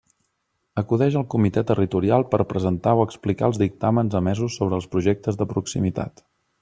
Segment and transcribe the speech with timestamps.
[0.81, 5.49] Acudeix al Comitè Territorial per presentar o explicar els dictàmens emesos sobre els projectes de
[5.53, 6.27] proximitat.